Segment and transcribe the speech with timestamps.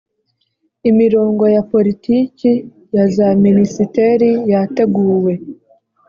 [0.89, 2.51] imirongo ya politiki
[2.95, 5.33] ya za minisiteri yateguwe